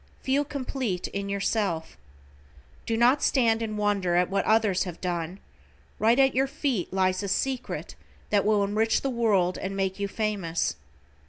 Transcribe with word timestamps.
Feel 0.23 0.43
complete 0.43 1.07
in 1.09 1.29
yourself. 1.29 1.95
Do 2.87 2.97
not 2.97 3.21
stand 3.21 3.61
in 3.61 3.77
wonder 3.77 4.15
at 4.15 4.31
what 4.31 4.43
others 4.45 4.85
have 4.85 4.99
done, 4.99 5.39
right 5.99 6.17
at 6.17 6.33
your 6.33 6.47
feet 6.47 6.91
lies 6.91 7.21
a 7.21 7.27
secret 7.27 7.93
that 8.31 8.43
will 8.43 8.63
enrich 8.63 9.01
the 9.01 9.11
world 9.11 9.59
and 9.59 9.77
make 9.77 9.99
you 9.99 10.07
famous. 10.07 10.75